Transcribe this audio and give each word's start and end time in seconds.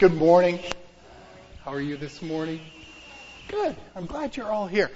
Good 0.00 0.14
morning. 0.14 0.58
How 1.64 1.72
are 1.72 1.80
you 1.80 1.96
this 1.96 2.20
morning? 2.20 2.60
Good. 3.46 3.76
I'm 3.94 4.06
glad 4.06 4.36
you're 4.36 4.50
all 4.50 4.66
here. 4.66 4.90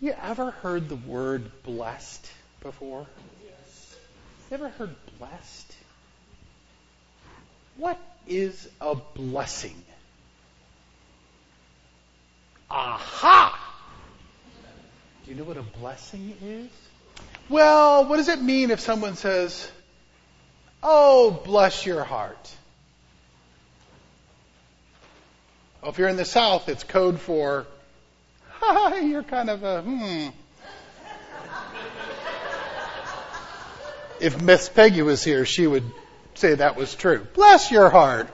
You 0.00 0.12
ever 0.20 0.50
heard 0.50 0.88
the 0.88 0.96
word 0.96 1.62
blessed 1.62 2.28
before? 2.62 3.06
Yes. 3.46 3.96
You 4.50 4.56
ever 4.56 4.70
heard 4.70 4.90
blessed? 5.20 5.76
What 7.76 7.96
is 8.26 8.68
a 8.80 8.96
blessing? 8.96 9.80
Aha! 12.72 13.56
Do 15.24 15.30
you 15.30 15.36
know 15.36 15.44
what 15.44 15.56
a 15.56 15.62
blessing 15.62 16.36
is? 16.42 16.70
Well, 17.48 18.04
what 18.08 18.16
does 18.16 18.28
it 18.28 18.42
mean 18.42 18.72
if 18.72 18.80
someone 18.80 19.14
says, 19.14 19.70
Oh, 20.82 21.40
bless 21.44 21.86
your 21.86 22.02
heart? 22.02 22.52
Well, 25.82 25.92
if 25.92 25.98
you're 25.98 26.08
in 26.08 26.16
the 26.16 26.26
South, 26.26 26.68
it's 26.68 26.84
code 26.84 27.18
for, 27.20 27.66
ha, 28.50 28.96
you're 28.96 29.22
kind 29.22 29.48
of 29.48 29.62
a, 29.64 29.82
hmm. 29.82 30.28
if 34.20 34.40
Miss 34.42 34.68
Peggy 34.68 35.02
was 35.02 35.24
here, 35.24 35.46
she 35.46 35.66
would 35.66 35.84
say 36.34 36.54
that 36.54 36.76
was 36.76 36.94
true. 36.94 37.26
Bless 37.34 37.70
your 37.70 37.88
heart. 37.88 38.28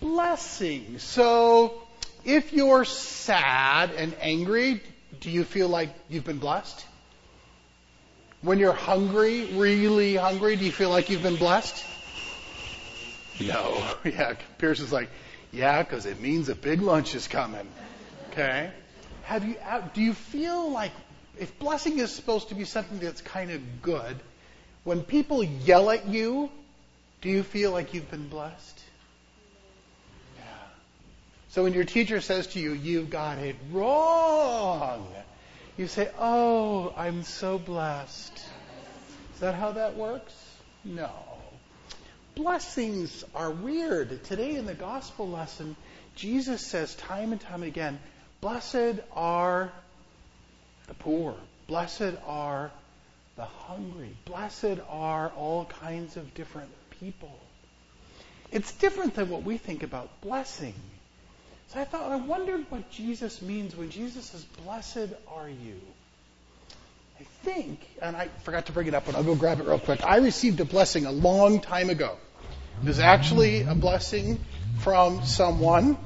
Blessing. 0.00 0.98
So, 0.98 1.80
if 2.24 2.52
you're 2.52 2.84
sad 2.84 3.92
and 3.92 4.14
angry, 4.20 4.82
do 5.20 5.30
you 5.30 5.44
feel 5.44 5.68
like 5.68 5.90
you've 6.08 6.24
been 6.24 6.38
blessed? 6.38 6.84
When 8.40 8.58
you're 8.58 8.72
hungry, 8.72 9.44
really 9.54 10.16
hungry, 10.16 10.56
do 10.56 10.64
you 10.64 10.72
feel 10.72 10.90
like 10.90 11.08
you've 11.08 11.22
been 11.22 11.36
blessed? 11.36 11.84
No. 13.40 13.80
Yeah, 14.04 14.34
Pierce 14.58 14.80
is 14.80 14.92
like, 14.92 15.08
yeah, 15.52 15.82
because 15.82 16.06
it 16.06 16.20
means 16.20 16.48
a 16.48 16.54
big 16.54 16.80
lunch 16.80 17.14
is 17.14 17.28
coming. 17.28 17.68
Okay? 18.30 18.70
Have 19.24 19.44
you, 19.44 19.56
uh, 19.68 19.82
do 19.92 20.00
you 20.00 20.14
feel 20.14 20.70
like, 20.70 20.92
if 21.38 21.58
blessing 21.58 21.98
is 21.98 22.10
supposed 22.10 22.48
to 22.48 22.54
be 22.54 22.64
something 22.64 22.98
that's 22.98 23.20
kind 23.20 23.50
of 23.50 23.82
good, 23.82 24.16
when 24.84 25.02
people 25.02 25.44
yell 25.44 25.90
at 25.90 26.08
you, 26.08 26.50
do 27.20 27.28
you 27.28 27.42
feel 27.42 27.70
like 27.70 27.92
you've 27.94 28.10
been 28.10 28.28
blessed? 28.28 28.80
Yeah. 30.38 30.44
So 31.50 31.64
when 31.64 31.74
your 31.74 31.84
teacher 31.84 32.20
says 32.20 32.48
to 32.48 32.58
you, 32.58 32.72
you've 32.72 33.10
got 33.10 33.38
it 33.38 33.56
wrong, 33.70 35.06
you 35.76 35.86
say, 35.86 36.10
oh, 36.18 36.92
I'm 36.96 37.22
so 37.22 37.58
blessed. 37.58 38.36
Is 39.34 39.40
that 39.40 39.54
how 39.54 39.72
that 39.72 39.96
works? 39.96 40.34
No 40.84 41.31
blessings 42.34 43.24
are 43.34 43.50
weird. 43.50 44.24
Today 44.24 44.56
in 44.56 44.66
the 44.66 44.74
gospel 44.74 45.28
lesson, 45.28 45.76
Jesus 46.16 46.66
says 46.66 46.94
time 46.94 47.32
and 47.32 47.40
time 47.40 47.62
again, 47.62 47.98
blessed 48.40 49.00
are 49.12 49.72
the 50.88 50.94
poor, 50.94 51.34
blessed 51.66 52.14
are 52.26 52.70
the 53.36 53.44
hungry, 53.44 54.14
blessed 54.24 54.78
are 54.88 55.30
all 55.30 55.64
kinds 55.64 56.16
of 56.16 56.34
different 56.34 56.70
people. 57.00 57.38
It's 58.50 58.72
different 58.72 59.14
than 59.14 59.30
what 59.30 59.42
we 59.42 59.56
think 59.56 59.82
about 59.82 60.20
blessing. 60.20 60.74
So 61.68 61.80
I 61.80 61.84
thought, 61.84 62.12
I 62.12 62.16
wondered 62.16 62.66
what 62.70 62.90
Jesus 62.90 63.40
means 63.40 63.74
when 63.74 63.88
Jesus 63.90 64.26
says, 64.26 64.44
Blessed 64.64 65.14
are 65.26 65.48
you. 65.48 65.80
I 67.20 67.24
think, 67.44 67.86
and 68.00 68.16
I 68.16 68.28
forgot 68.44 68.66
to 68.66 68.72
bring 68.72 68.86
it 68.86 68.94
up, 68.94 69.06
but 69.06 69.14
I'll 69.14 69.24
go 69.24 69.34
grab 69.34 69.60
it 69.60 69.66
real 69.66 69.78
quick. 69.78 70.04
I 70.04 70.18
received 70.18 70.60
a 70.60 70.64
blessing 70.64 71.06
a 71.06 71.12
long 71.12 71.60
time 71.60 71.90
ago. 71.90 72.16
It 72.82 72.86
was 72.86 72.98
actually 72.98 73.62
a 73.62 73.74
blessing 73.74 74.40
from 74.78 75.24
someone. 75.24 75.96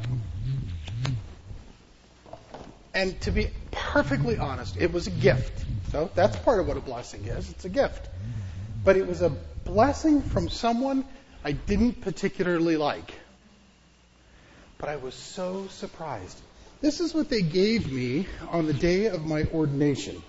And 2.93 3.21
to 3.23 3.31
be 3.31 3.49
perfectly 3.71 4.39
honest, 4.39 4.77
it 4.79 4.93
was 4.93 5.07
a 5.07 5.11
gift. 5.11 5.65
So 5.93 6.11
that's 6.15 6.37
part 6.37 6.61
of 6.61 6.67
what 6.67 6.77
a 6.77 6.81
blessing 6.81 7.25
is. 7.25 7.51
It's 7.51 7.65
a 7.65 7.69
gift. 7.69 8.09
But 8.85 8.97
it 8.97 9.07
was 9.07 9.23
a 9.23 9.31
blessing 9.65 10.23
from 10.23 10.49
someone 10.49 11.05
I 11.45 11.53
didn't 11.53 12.01
particularly 12.01 12.77
like. 12.77 13.15
But 14.79 14.89
I 14.89 14.97
was 14.97 15.15
so 15.15 15.69
surprised. 15.69 16.41
This 16.81 17.01
is 17.01 17.15
what 17.15 17.31
they 17.31 17.43
gave 17.43 17.91
me 17.91 18.27
on 18.51 18.67
the 18.67 18.75
day 18.75 19.07
of 19.07 19.25
my 19.25 19.45
ordination. 19.45 20.23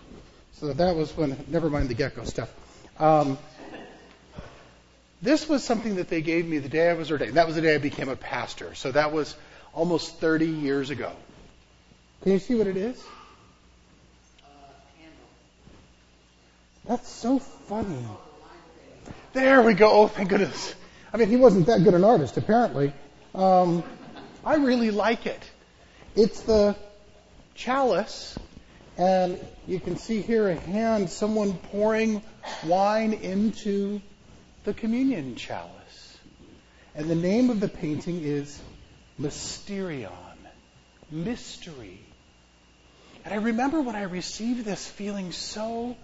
So 0.60 0.74
that 0.74 0.96
was 0.96 1.16
when, 1.16 1.38
never 1.50 1.70
mind 1.70 1.88
the 1.88 1.94
gecko 1.94 2.24
stuff. 2.24 2.52
Um, 3.00 3.38
this 5.22 5.48
was 5.48 5.64
something 5.64 5.98
that 5.98 6.10
they 6.10 6.22
gave 6.22 6.48
me 6.48 6.58
the 6.58 6.70
day 6.70 6.90
I 6.90 6.94
was 6.94 7.12
ordained. 7.12 7.36
That 7.36 7.46
was 7.46 7.56
the 7.56 7.62
day 7.62 7.76
I 7.76 7.78
became 7.78 8.10
a 8.10 8.16
pastor. 8.16 8.74
So 8.74 8.92
that 8.92 9.12
was 9.12 9.36
almost 9.72 10.16
30 10.20 10.48
years 10.48 10.90
ago. 10.90 11.12
Can 12.24 12.32
you 12.32 12.40
see 12.40 12.56
what 12.56 12.66
it 12.66 12.76
is? 12.76 13.04
That's 16.86 17.08
so 17.08 17.38
funny. 17.38 18.04
There 19.34 19.62
we 19.62 19.76
go. 19.76 19.92
Oh, 19.92 20.08
thank 20.08 20.30
goodness. 20.30 20.74
I 21.14 21.18
mean, 21.18 21.30
he 21.30 21.36
wasn't 21.36 21.68
that 21.68 21.84
good 21.84 21.94
an 21.94 22.04
artist, 22.04 22.36
apparently. 22.38 22.94
Um, 23.36 23.84
I 24.44 24.56
really 24.56 24.90
like 24.90 25.28
it. 25.28 25.42
It's 26.16 26.42
the 26.42 26.76
chalice 27.54 28.40
and 28.98 29.40
you 29.68 29.80
can 29.80 29.98
see 29.98 30.22
here 30.22 30.50
a 30.50 30.56
hand, 30.56 31.10
someone 31.10 31.54
pouring 31.54 32.22
wine 32.66 33.14
into 33.14 34.02
the 34.64 34.74
communion 34.74 35.36
chalice. 35.36 36.18
And 36.96 37.10
the 37.10 37.16
name 37.16 37.52
of 37.52 37.60
the 37.60 37.68
painting 37.68 38.24
is 38.24 38.60
Mysterion, 39.20 40.10
mystery. 41.12 42.00
And 43.24 43.34
I 43.34 43.38
remember 43.38 43.82
when 43.82 43.96
I 43.96 44.04
received 44.04 44.66
this 44.66 44.88
feeling 44.88 45.32
so 45.32 45.96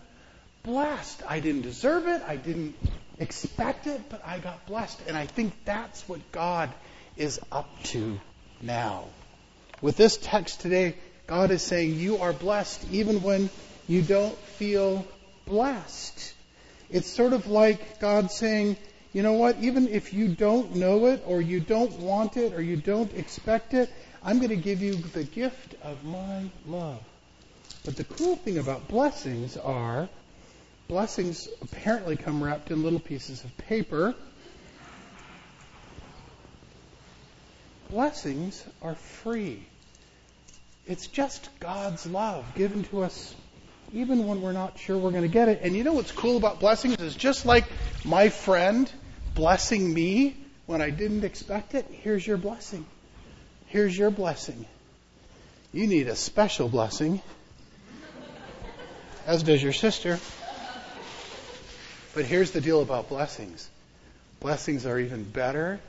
blessed. 0.62 1.24
I 1.28 1.40
didn't 1.40 1.62
deserve 1.62 2.08
it, 2.08 2.22
I 2.28 2.36
didn't 2.36 2.76
expect 3.18 3.88
it, 3.88 4.02
but 4.10 4.22
I 4.26 4.38
got 4.38 4.68
blessed. 4.68 5.02
And 5.08 5.18
I 5.18 5.26
think 5.26 5.54
that's 5.66 6.08
what 6.08 6.20
God 6.32 6.70
is 7.18 7.40
up 7.52 7.70
to 7.86 8.20
now. 8.62 9.06
With 9.82 9.98
this 9.98 10.18
text 10.18 10.62
today, 10.62 10.96
God 11.28 11.52
is 11.52 11.62
saying 11.62 11.96
you 12.00 12.18
are 12.18 12.34
blessed 12.34 12.86
even 12.92 13.22
when 13.22 13.50
you 13.88 14.02
don't 14.02 14.38
feel 14.38 15.06
blessed. 15.46 16.34
It's 16.90 17.08
sort 17.08 17.34
of 17.34 17.48
like 17.48 18.00
God 18.00 18.32
saying, 18.32 18.78
you 19.14 19.24
know 19.24 19.34
what, 19.34 19.58
even 19.60 19.88
if 19.88 20.14
you 20.14 20.28
don't 20.28 20.76
know 20.76 21.08
it 21.08 21.24
or 21.26 21.42
you 21.42 21.60
don't 21.60 21.92
want 22.00 22.38
it 22.38 22.54
or 22.54 22.62
you 22.62 22.78
don't 22.78 23.14
expect 23.14 23.74
it, 23.74 23.90
I'm 24.24 24.38
going 24.38 24.50
to 24.50 24.56
give 24.56 24.82
you 24.82 24.96
the 24.96 25.24
gift 25.24 25.76
of 25.84 26.04
my 26.04 26.46
love. 26.68 27.02
But 27.84 27.98
the 27.98 28.06
cool 28.06 28.36
thing 28.38 28.58
about 28.58 28.88
blessings 28.88 29.58
are 29.58 30.08
blessings 30.88 31.50
apparently 31.62 32.16
come 32.16 32.44
wrapped 32.44 32.72
in 32.72 32.84
little 32.84 33.00
pieces 33.00 33.44
of 33.44 33.58
paper. 33.58 34.16
Blessings 37.90 38.64
are 38.82 38.96
free. 38.96 39.66
It's 40.88 41.08
just 41.08 41.50
God's 41.60 42.06
love 42.06 42.46
given 42.56 42.84
to 42.86 43.04
us 43.04 43.36
even 43.94 44.26
when 44.26 44.42
we're 44.42 44.54
not 44.54 44.78
sure 44.80 44.98
we're 44.98 45.12
going 45.12 45.24
to 45.24 45.28
get 45.28 45.48
it. 45.48 45.62
And 45.62 45.76
you 45.76 45.84
know 45.84 45.94
what's 45.94 46.12
cool 46.12 46.36
about 46.36 46.60
blessings 46.60 47.00
is 47.00 47.16
just 47.16 47.46
like 47.46 47.66
my 48.04 48.30
friend 48.30 48.92
blessing 49.36 49.94
me 49.94 50.36
when 50.66 50.82
I 50.82 50.90
didn't 50.90 51.24
expect 51.24 51.76
it, 51.76 51.86
here's 51.90 52.26
your 52.26 52.38
blessing. 52.38 52.86
Here's 53.68 53.98
your 53.98 54.12
blessing. 54.12 54.66
You 55.72 55.88
need 55.88 56.08
a 56.08 56.16
special 56.16 56.70
blessing, 56.70 57.22
as 59.26 59.44
does 59.44 59.62
your 59.62 59.74
sister. 59.74 60.20
But 62.16 62.26
here's 62.26 62.52
the 62.52 62.62
deal 62.62 62.82
about 62.82 63.10
blessings 63.10 63.70
blessings 64.40 64.86
are 64.86 65.00
even 65.00 65.24
better 65.24 65.80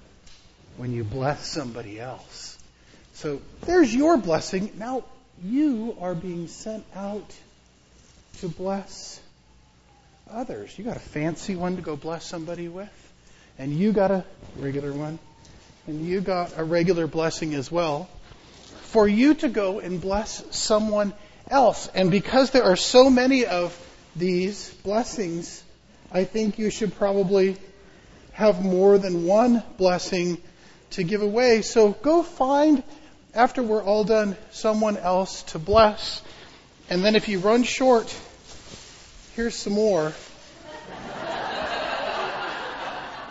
when 0.77 0.93
you 0.93 1.05
bless 1.05 1.47
somebody 1.47 2.01
else. 2.01 2.57
So 3.15 3.41
there's 3.63 3.95
your 3.95 4.17
blessing. 4.17 4.73
Now 4.77 5.05
you 5.43 5.97
are 6.01 6.15
being 6.15 6.49
sent 6.49 6.85
out 6.95 7.35
to 8.39 8.49
bless 8.49 9.21
others. 10.31 10.77
You 10.79 10.85
got 10.85 10.97
a 10.97 11.01
fancy 11.01 11.57
one 11.57 11.77
to 11.77 11.83
go 11.83 11.97
bless 11.97 12.27
somebody 12.27 12.69
with, 12.69 13.13
and 13.59 13.73
you 13.73 13.93
got 13.93 14.11
a 14.11 14.25
regular 14.57 14.93
one, 14.93 15.19
and 15.87 16.07
you 16.07 16.21
got 16.21 16.59
a 16.59 16.65
regular 16.65 17.07
blessing 17.07 17.55
as 17.55 17.71
well 17.71 18.09
for 18.83 19.07
you 19.07 19.35
to 19.35 19.49
go 19.49 19.81
and 19.81 20.01
bless 20.01 20.45
someone 20.57 21.13
else. 21.51 21.89
And 21.95 22.11
because 22.11 22.51
there 22.51 22.65
are 22.65 22.77
so 22.77 23.11
many 23.11 23.47
of 23.47 23.77
these 24.17 24.71
blessings, 24.83 25.63
I 26.13 26.25
think 26.25 26.59
you 26.59 26.71
should 26.71 26.95
probably 26.95 27.57
have 28.33 28.63
more 28.65 28.99
than 28.99 29.25
one 29.25 29.63
blessing 29.79 30.39
to 30.91 31.03
give 31.03 31.23
away. 31.23 31.63
So 31.63 31.93
go 31.93 32.23
find 32.23 32.83
after 33.35 33.63
we're 33.63 33.83
all 33.83 34.05
done, 34.05 34.37
someone 34.51 34.97
else 34.97 35.43
to 35.45 35.59
bless. 35.59 36.23
And 36.89 37.05
then 37.05 37.17
if 37.17 37.29
you 37.29 37.39
run 37.39 37.63
short, 37.63 38.15
here's 39.35 39.55
some 39.55 39.73
more. 39.73 40.13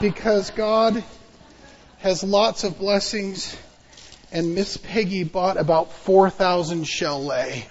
because 0.03 0.51
God 0.51 1.01
has 1.99 2.25
lots 2.25 2.65
of 2.65 2.77
blessings, 2.77 3.55
and 4.33 4.53
Miss 4.53 4.75
Peggy 4.75 5.23
bought 5.23 5.55
about 5.55 5.93
4,000 5.93 6.83
Shell-Lay. 6.83 7.65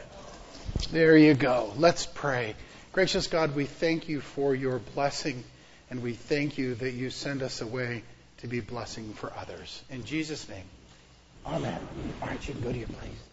There 0.91 1.15
you 1.15 1.35
go. 1.35 1.75
Let's 1.77 2.07
pray. 2.07 2.55
Gracious 2.93 3.27
God, 3.27 3.55
we 3.55 3.67
thank 3.67 4.09
you 4.09 4.23
for 4.23 4.55
your 4.55 4.79
blessing, 4.79 5.45
and 5.91 6.03
we 6.03 6.15
thank 6.15 6.57
you 6.57 6.75
that 6.77 6.93
you 6.93 7.11
send 7.11 7.43
us 7.43 7.61
away 7.61 8.03
to 8.39 8.47
be 8.47 8.61
blessing 8.61 9.13
for 9.13 9.31
others. 9.37 9.83
In 9.91 10.07
Jesus' 10.07 10.49
name, 10.49 10.65
amen. 11.47 11.81
All 12.23 12.29
right, 12.29 12.49
you 12.49 12.55
can 12.55 12.63
go 12.63 12.73
to 12.73 12.79
your 12.79 12.89
place. 12.89 13.32